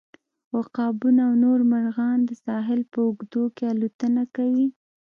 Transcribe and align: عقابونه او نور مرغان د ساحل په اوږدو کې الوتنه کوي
عقابونه 0.57 1.21
او 1.27 1.33
نور 1.43 1.59
مرغان 1.73 2.17
د 2.25 2.31
ساحل 2.45 2.81
په 2.91 2.97
اوږدو 3.05 3.43
کې 3.55 3.65
الوتنه 3.73 4.23
کوي 4.35 4.67